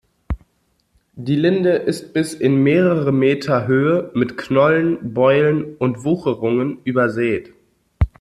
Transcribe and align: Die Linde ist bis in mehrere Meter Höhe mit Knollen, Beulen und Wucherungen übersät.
Die 1.13 1.35
Linde 1.35 1.73
ist 1.73 2.11
bis 2.11 2.33
in 2.33 2.63
mehrere 2.63 3.11
Meter 3.11 3.67
Höhe 3.67 4.09
mit 4.15 4.35
Knollen, 4.35 5.13
Beulen 5.13 5.75
und 5.77 6.03
Wucherungen 6.03 6.79
übersät. 6.85 7.53